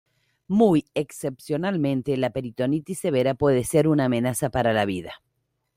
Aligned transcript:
Muy 0.47 0.85
excepcionalmente, 0.95 2.17
la 2.17 2.31
peritonitis 2.31 2.97
severa 2.99 3.35
puede 3.35 3.63
ser 3.63 3.87
una 3.87 4.05
amenaza 4.05 4.49
para 4.49 4.73
la 4.73 4.85
vida. 4.85 5.21